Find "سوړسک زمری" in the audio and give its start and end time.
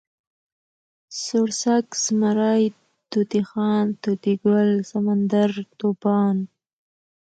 1.21-2.65